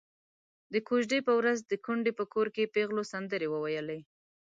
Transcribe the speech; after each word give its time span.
د 0.73 0.75
کوژدې 0.87 1.19
په 1.27 1.33
ورځ 1.39 1.57
د 1.63 1.73
کونډې 1.85 2.11
په 2.19 2.25
کور 2.33 2.47
کې 2.55 2.71
پېغلو 2.75 3.03
سندرې 3.11 3.47
وويلې. 3.51 3.99